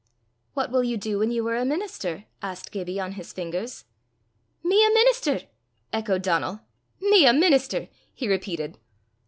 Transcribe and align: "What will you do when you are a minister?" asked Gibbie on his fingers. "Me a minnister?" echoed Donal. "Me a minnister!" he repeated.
"What 0.55 0.71
will 0.71 0.83
you 0.83 0.97
do 0.97 1.19
when 1.19 1.29
you 1.29 1.47
are 1.47 1.55
a 1.55 1.63
minister?" 1.63 2.25
asked 2.41 2.71
Gibbie 2.71 2.99
on 2.99 3.11
his 3.11 3.31
fingers. 3.31 3.85
"Me 4.63 4.83
a 4.83 4.89
minnister?" 4.91 5.41
echoed 5.93 6.23
Donal. 6.23 6.61
"Me 6.99 7.27
a 7.27 7.33
minnister!" 7.33 7.87
he 8.11 8.27
repeated. 8.27 8.79